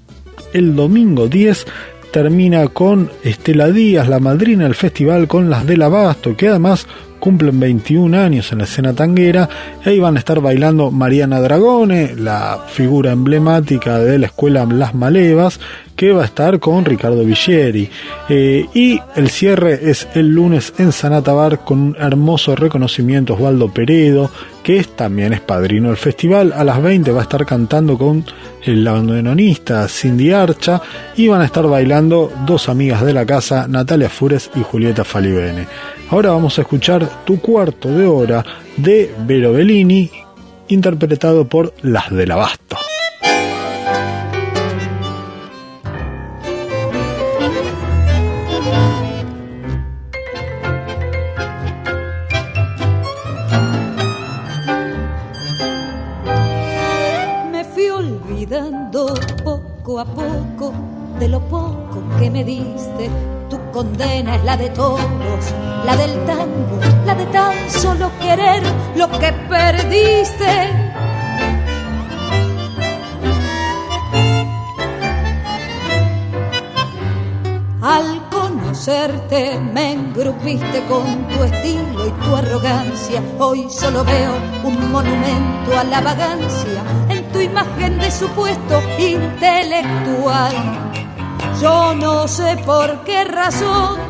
[0.52, 1.66] el domingo 10
[2.10, 6.86] termina con Estela Díaz, la madrina del festival, con las del Abasto, que además
[7.20, 9.48] cumplen 21 años en la escena tanguera.
[9.84, 14.94] Y ahí van a estar bailando Mariana Dragone, la figura emblemática de la escuela Las
[14.94, 15.60] Malevas,
[15.96, 17.88] que va a estar con Ricardo Villieri.
[18.28, 24.30] Eh, y el cierre es el lunes en Sanatabar con un hermoso reconocimiento Osvaldo Peredo,
[24.62, 26.52] que también es padrino del festival.
[26.52, 28.24] A las 20 va a estar cantando con
[28.64, 30.82] el abandononista Cindy Archa
[31.16, 35.66] y van a estar bailando dos amigas de la casa, Natalia Fures y Julieta Falibene.
[36.10, 38.44] Ahora vamos a escuchar Tu cuarto de hora
[38.76, 40.10] de Vero Bellini,
[40.68, 42.85] interpretado por Las del Abasto.
[64.46, 65.00] La de todos,
[65.84, 68.62] la del tango, la de tan solo querer
[68.94, 70.54] lo que perdiste.
[77.82, 83.20] Al conocerte me engrupiste con tu estilo y tu arrogancia.
[83.40, 84.32] Hoy solo veo
[84.62, 90.54] un monumento a la vagancia en tu imagen de supuesto intelectual.
[91.60, 94.05] Yo no sé por qué razón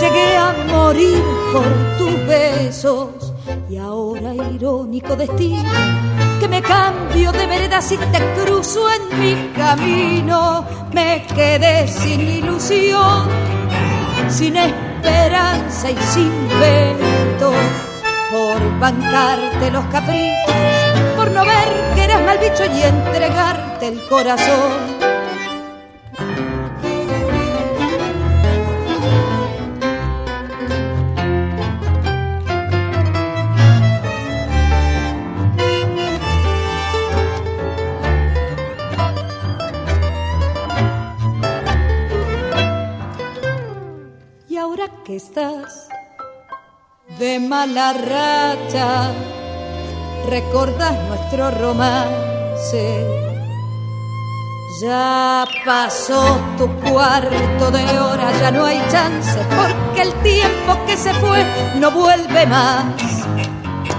[0.00, 1.22] llegué a morir
[1.52, 1.64] por
[1.98, 3.32] tus besos.
[3.68, 5.70] Y ahora irónico destino
[6.40, 10.64] que me cambio de vereda si te cruzo en mi camino.
[10.92, 13.28] Me quedé sin ilusión
[14.28, 17.52] sin esperanza y sin vento.
[18.30, 20.54] Por bancarte los caprichos
[21.16, 24.97] por no ver que eras mal bicho y entregarte el corazón
[47.40, 49.10] mala racha,
[50.28, 53.06] recordás nuestro romance.
[54.80, 61.12] Ya pasó tu cuarto de hora, ya no hay chance, porque el tiempo que se
[61.14, 61.44] fue
[61.76, 62.84] no vuelve más.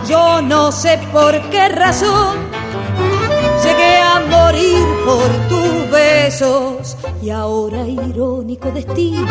[0.08, 2.38] Yo no sé por qué razón
[3.64, 6.98] llegué morir por tus besos.
[7.22, 9.28] Y ahora irónico destino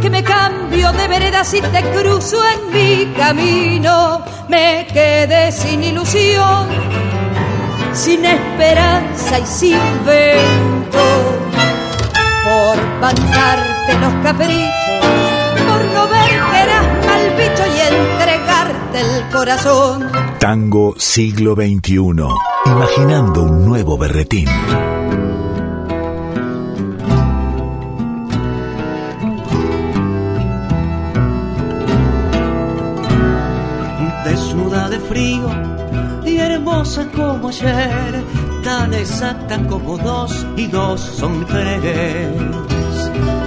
[0.00, 4.22] que me cambio de vereda si te cruzo en mi camino.
[4.48, 6.68] Me quedé sin ilusión
[7.92, 11.04] sin esperanza y sin vento.
[12.44, 14.82] Por bancarte los caprichos
[15.68, 22.00] por no ver que eras mal bicho y entregarte el corazón Tango siglo XXI.
[22.66, 24.48] Imaginando un nuevo berretín.
[34.24, 35.48] desnuda de frío
[36.26, 38.24] y hermosa como ayer,
[38.64, 42.34] tan exacta como dos y dos son tres.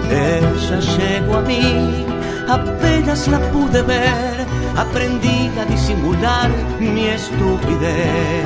[0.09, 2.05] Ella llegó a mí,
[2.47, 4.34] apenas la pude ver,
[4.75, 6.49] aprendí a disimular
[6.79, 8.45] mi estupidez.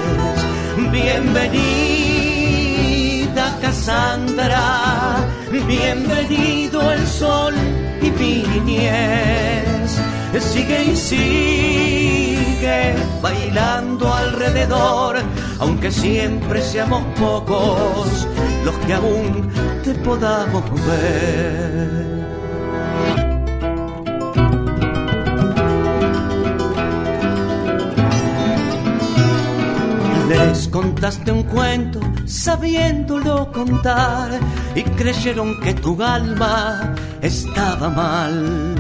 [0.92, 1.60] Bienvenida
[3.62, 5.18] Cassandra,
[5.68, 7.54] bienvenido el sol
[8.02, 10.00] y mi niñez.
[10.40, 15.18] Sigue y sigue bailando alrededor,
[15.60, 18.26] aunque siempre seamos pocos
[18.64, 19.52] los que aún
[19.84, 22.19] te podamos ver.
[30.30, 34.30] Les contaste un cuento sabiéndolo contar
[34.76, 38.76] y creyeron que tu alma estaba mal.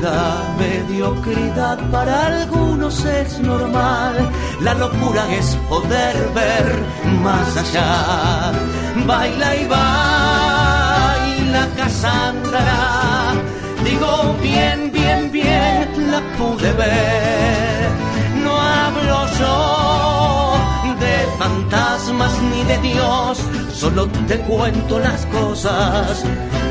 [0.00, 4.30] La mediocridad para algunos es normal,
[4.60, 6.76] la locura es poder ver
[7.24, 8.52] más allá.
[9.04, 13.34] Baila y baila Cassandra,
[13.84, 17.90] digo bien, bien, bien, la pude ver.
[18.44, 19.85] No hablo yo
[21.76, 23.38] fantasmas ni de Dios,
[23.72, 26.24] solo te cuento las cosas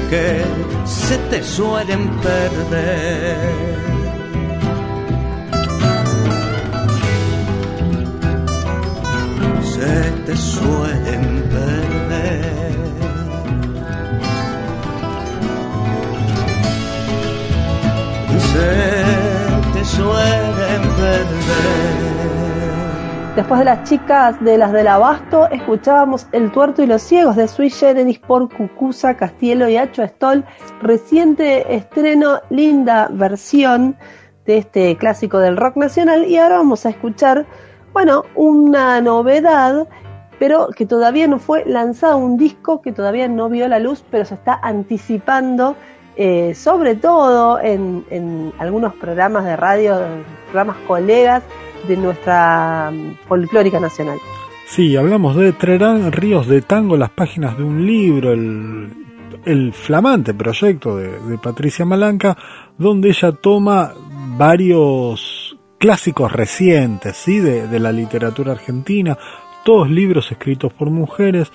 [0.09, 0.43] que
[0.85, 3.37] se te suelen perder.
[9.73, 12.75] Se te suelen perder.
[18.51, 22.04] Se te suelen perder.
[23.35, 27.49] Después de las chicas de las del Abasto, escuchábamos El Tuerto y los Ciegos de
[27.49, 30.45] Sui Generis por Cucusa, Castielo y Acho Stoll.
[30.81, 33.97] Reciente estreno, linda versión
[34.45, 36.23] de este clásico del rock nacional.
[36.23, 37.45] Y ahora vamos a escuchar,
[37.91, 39.85] bueno, una novedad,
[40.39, 44.23] pero que todavía no fue lanzado, un disco que todavía no vio la luz, pero
[44.23, 45.75] se está anticipando.
[46.15, 49.97] Eh, sobre todo en, en algunos programas de radio,
[50.45, 51.43] programas colegas,
[51.87, 54.19] de nuestra mm, folclórica nacional.
[54.67, 60.97] Sí, hablamos de Trerán Ríos de Tango, las páginas de un libro, el, flamante proyecto
[60.97, 62.35] de, Patricia Malanca,
[62.77, 63.93] donde ella toma
[64.37, 67.39] varios clásicos recientes ¿sí?
[67.39, 69.17] de, la literatura argentina,
[69.63, 71.51] todos libros escritos por mujeres,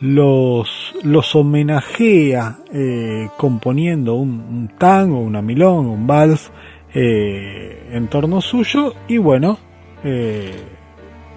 [0.00, 6.50] los, los homenajea eh, componiendo un, un, tango, una milonga, un vals
[6.96, 9.58] eh, en torno suyo y bueno,
[10.04, 10.62] eh,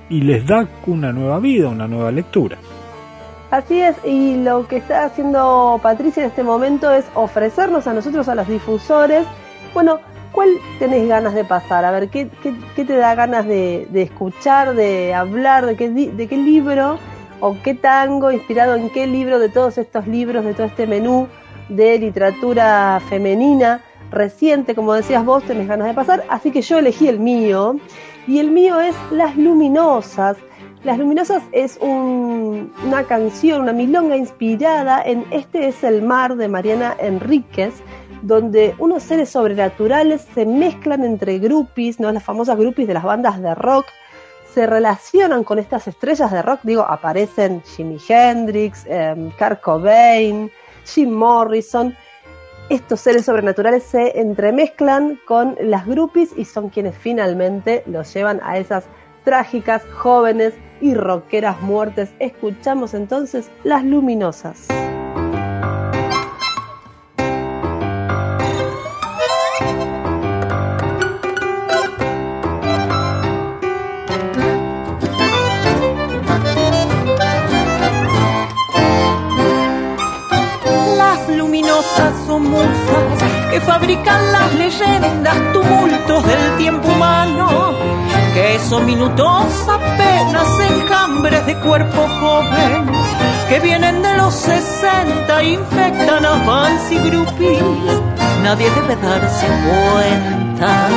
[0.10, 2.58] y les da una nueva vida, una nueva lectura.
[3.50, 8.28] Así es, y lo que está haciendo Patricia en este momento es ofrecernos a nosotros,
[8.28, 9.26] a los difusores,
[9.74, 10.00] bueno,
[10.34, 10.50] ¿cuál
[10.80, 11.86] tenés ganas de pasar?
[11.86, 15.90] A ver, ¿qué, qué, qué te da ganas de, de, escuchar, de hablar, de qué,
[15.90, 17.00] de qué libro
[17.40, 21.28] o qué tango, inspirado en qué libro de todos estos libros, de todo este menú
[21.70, 27.08] de literatura femenina reciente, como decías vos, tenés ganas de pasar, así que yo elegí
[27.08, 27.78] el mío
[28.28, 30.38] y el mío es Las Luminosas.
[30.84, 36.48] Las Luminosas es un, una canción, una milonga inspirada en Este es el mar de
[36.48, 37.74] Mariana Enríquez,
[38.22, 42.12] donde unos seres sobrenaturales se mezclan entre groupies, ¿no?
[42.12, 43.86] las famosas groupies de las bandas de rock,
[44.54, 50.52] se relacionan con estas estrellas de rock, digo, aparecen Jimi Hendrix, eh, Kurt Cobain,
[50.86, 51.96] Jim Morrison,
[52.70, 58.58] estos seres sobrenaturales se entremezclan con las groupies y son quienes finalmente los llevan a
[58.58, 58.86] esas
[59.24, 62.10] trágicas, jóvenes y rockeras muertes.
[62.20, 64.68] Escuchamos entonces Las Luminosas.
[83.50, 87.74] Que fabrican las leyendas, tumultos del tiempo humano,
[88.34, 92.86] que son minutos apenas enjambres de cuerpo joven,
[93.50, 98.02] que vienen de los 60 infectan a fans y groupies,
[98.44, 100.90] nadie debe darse cuenta.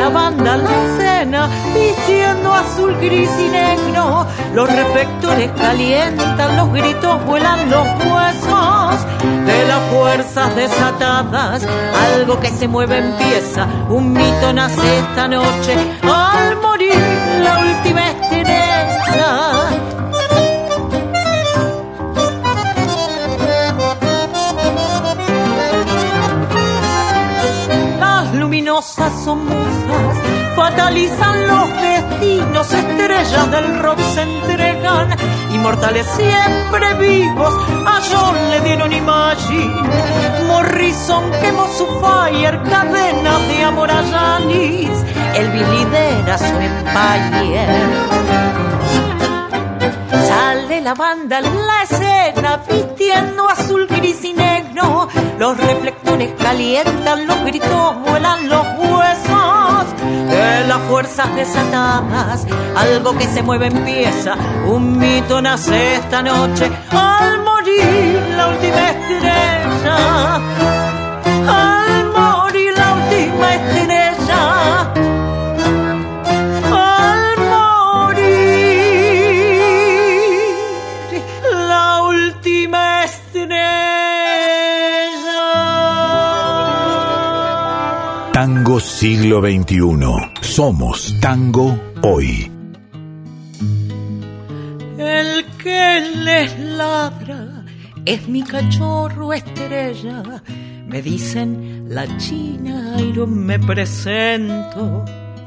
[0.00, 4.26] La banda la escena vistiendo azul, gris y negro.
[4.54, 8.96] Los reflectores calientan, los gritos vuelan los huesos
[9.44, 11.66] de las fuerzas desatadas.
[12.14, 15.76] Algo que se mueve empieza, un mito nace esta noche.
[16.02, 16.94] Al morir
[17.44, 19.89] la última estrella.
[28.80, 30.16] Luminosas son musas,
[30.56, 35.16] fatalizan los destinos, estrellas del rock se entregan,
[35.52, 37.52] inmortales siempre vivos,
[37.86, 39.82] a John le dieron Imagine,
[40.46, 44.90] Morrison quemó su fire, cadenas de amor a Janis,
[45.34, 47.66] Elvis lidera su empire.
[50.82, 55.08] La banda en la escena vistiendo azul, gris y negro.
[55.38, 62.46] Los reflectores calientan, los gritos vuelan los huesos de las fuerzas desatadas.
[62.74, 70.20] Algo que se mueve empieza, un mito nace esta noche al morir la última estrella.
[88.78, 89.80] Siglo XXI.
[90.42, 92.50] Somos tango hoy.
[94.98, 97.64] El que les ladra
[98.04, 100.22] es mi cachorro estrella.
[100.86, 105.04] Me dicen la china y yo me presento.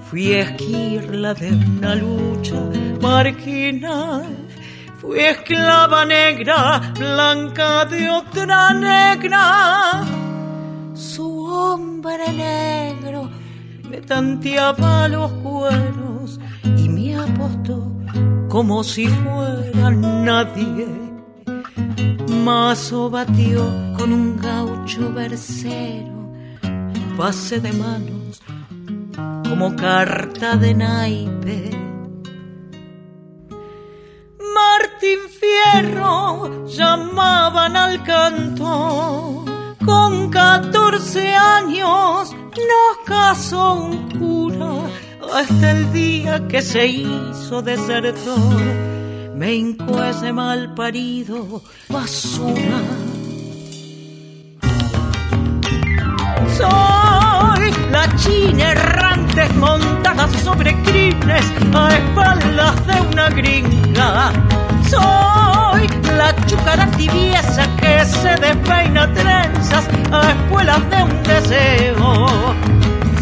[0.09, 2.61] Fui esquirla de una lucha
[3.01, 4.26] marginal.
[4.99, 10.24] Fui esclava negra, blanca de otra negra.
[10.93, 13.29] Su hombre negro
[13.89, 16.39] me tanteaba los cueros
[16.77, 17.91] y me apostó
[18.49, 20.87] como si fuera nadie.
[22.43, 23.63] Mazo batió
[23.97, 26.31] con un gaucho versero,
[27.17, 28.41] pase de manos
[29.49, 31.69] como carta de naipe.
[34.55, 39.45] Martín Fierro llamaban al canto,
[39.86, 44.73] con 14 años nos casó un cura
[45.34, 48.61] hasta el día que se hizo desertor.
[49.36, 52.79] Me hincó ese mal parido basura.
[56.57, 64.31] Soy la china errante montada sobre crines a espaldas de una gringa.
[64.93, 65.87] Soy
[66.17, 72.25] la chucara tibieza que se despeina trenzas a espuelas de un deseo.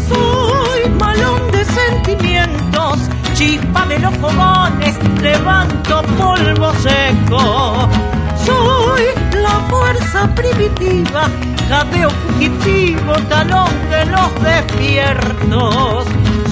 [0.08, 2.98] Soy malón de sentimientos,
[3.34, 7.88] chispa de los fogones, levanto polvo seco.
[8.44, 9.04] Soy
[9.42, 11.28] la fuerza primitiva,
[11.72, 16.04] jadeo fugitivo, talón de los despiertos.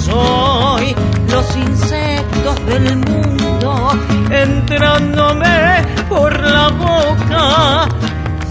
[0.07, 0.97] Soy
[1.31, 3.91] los insectos del mundo
[4.31, 7.87] entrándome por la boca.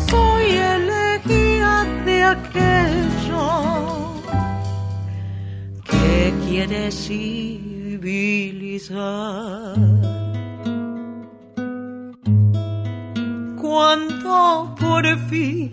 [0.09, 0.45] Soy
[0.75, 3.47] elegía de aquello
[5.89, 7.99] que quiere civilizar.
[13.59, 15.71] Cuando por fin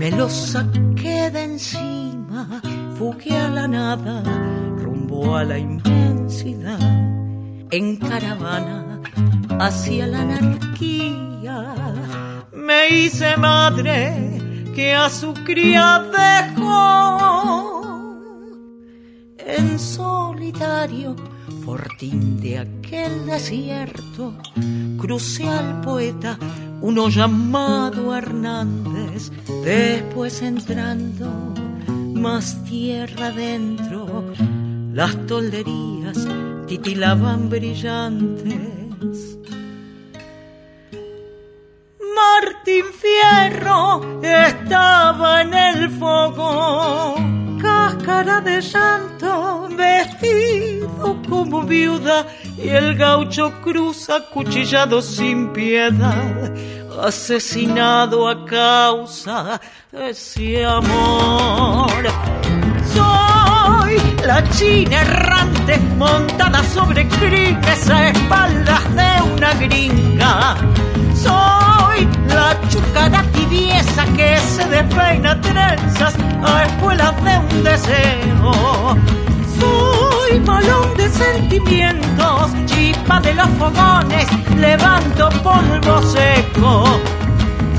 [0.00, 2.62] me lo saqué de encima,
[2.96, 4.22] fugué a la nada,
[4.82, 6.80] rumbo a la inmensidad,
[7.70, 9.02] en caravana
[9.58, 11.74] hacia la anarquía.
[12.54, 14.40] Me hice madre
[14.74, 17.82] que a su cría dejó
[19.36, 21.14] en solitario,
[21.62, 24.32] fortín de aquel desierto,
[24.96, 26.38] crucé al poeta,
[26.82, 29.30] uno llamado Hernández,
[29.64, 31.28] después entrando
[32.14, 34.24] más tierra adentro,
[34.92, 36.26] las tolderías
[36.66, 39.38] titilaban brillantes.
[42.14, 47.14] Martín Fierro estaba en el fuego,
[47.60, 56.52] cáscara de llanto, vestido como viuda, y el gaucho cruza cuchillado sin piedad,
[57.02, 59.60] asesinado a causa
[59.92, 62.02] de ese amor.
[62.94, 63.96] Soy
[64.26, 70.56] la china errante montada sobre crines a espaldas de una gringa.
[71.14, 72.08] Soy
[72.40, 78.52] la chucara tibieza que se despeina trenzas a espuelas de un deseo.
[79.60, 84.26] Soy malón de sentimientos, chispa de los fogones,
[84.56, 86.84] levanto polvo seco.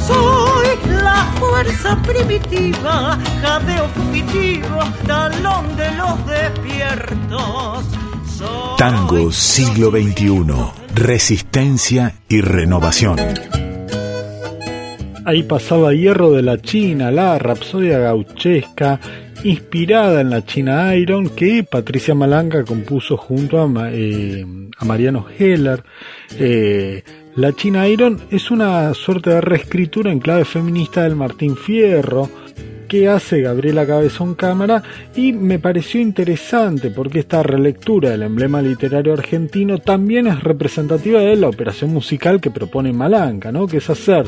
[0.07, 0.67] Soy
[1.07, 7.85] la fuerza primitiva, jadeo fugitivo, talón de los despiertos.
[8.37, 10.45] Soy Tango siglo XXI.
[10.93, 13.60] Resistencia y renovación.
[15.23, 18.99] Ahí pasaba Hierro de la China, la rapsodia gauchesca,
[19.43, 24.43] inspirada en la China Iron, que Patricia Malanga compuso junto a, eh,
[24.77, 25.83] a Mariano Heller.
[26.39, 27.03] Eh,
[27.35, 32.27] la China Iron es una suerte de reescritura en clave feminista del Martín Fierro
[32.91, 34.83] que hace Gabriela Cabezón Cámara
[35.15, 41.37] y me pareció interesante porque esta relectura del emblema literario argentino también es representativa de
[41.37, 43.65] la operación musical que propone Malanga, ¿no?
[43.65, 44.25] que es hacer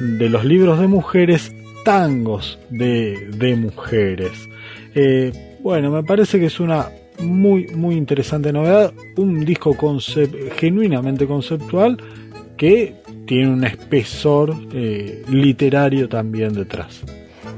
[0.00, 4.48] de los libros de mujeres tangos de, de mujeres.
[4.94, 5.32] Eh,
[5.62, 6.88] bueno, me parece que es una
[7.20, 11.96] muy, muy interesante novedad, un disco concep- genuinamente conceptual
[12.56, 12.94] que
[13.26, 17.02] tiene un espesor eh, literario también detrás.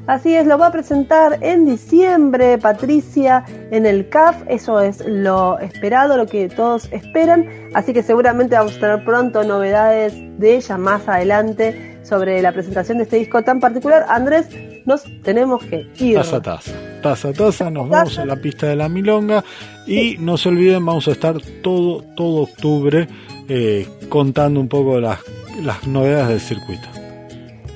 [0.09, 5.59] Así es, lo va a presentar en diciembre Patricia en el CAF, eso es lo
[5.59, 10.79] esperado, lo que todos esperan, así que seguramente vamos a tener pronto novedades de ella
[10.79, 14.07] más adelante sobre la presentación de este disco tan particular.
[14.09, 14.49] Andrés,
[14.87, 16.17] nos tenemos que ir.
[16.17, 16.73] Taza, taza.
[17.03, 19.45] Taza, taza, nos vamos a la pista de la milonga
[19.87, 23.07] y no se olviden, vamos a estar todo, todo octubre
[23.47, 25.19] eh, contando un poco las,
[25.63, 26.98] las novedades del circuito.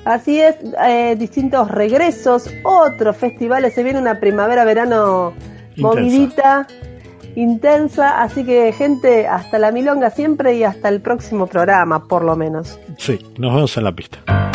[0.04, 5.32] Así es, eh, distintos regresos, otros festivales, se viene una primavera-verano
[5.76, 6.66] movidita.
[7.34, 8.20] intensa.
[8.22, 12.78] Así que, gente, hasta la milonga siempre y hasta el próximo programa, por lo menos.
[12.98, 14.51] Sí, nos vemos en la pista.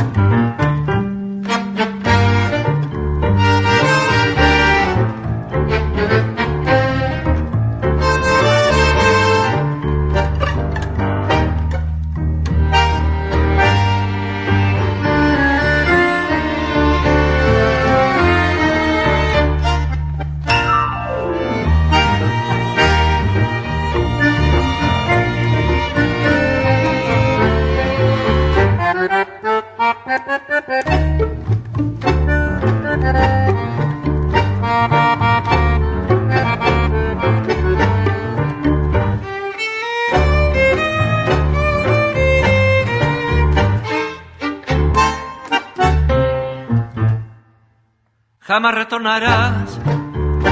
[48.72, 49.80] Retornarás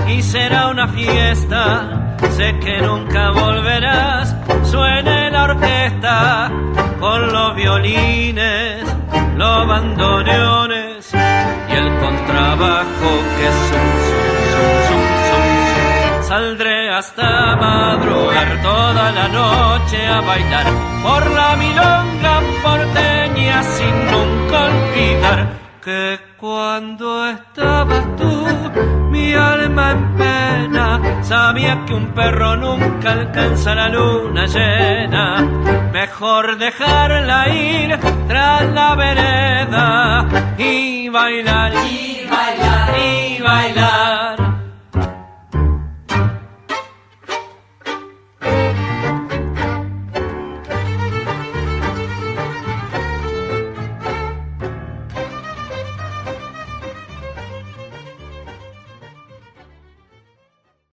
[0.08, 2.18] y será una fiesta.
[2.32, 4.36] Sé que nunca volverás.
[4.64, 6.52] Suene la orquesta
[7.00, 8.84] con los violines,
[9.36, 13.88] los bandoneones y el contrabajo que son,
[14.88, 20.66] son, Saldré hasta madrugar toda la noche a bailar
[21.04, 25.48] por la milonga porteña sin nunca olvidar
[25.84, 28.46] que cuando estabas tú,
[29.10, 35.42] mi alma en pena, sabía que un perro nunca alcanza la luna llena.
[35.94, 40.28] Mejor dejarla ir tras la vereda
[40.58, 44.05] y bailar, y bailar, y bailar.